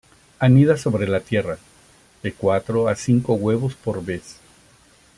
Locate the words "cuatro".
2.33-2.87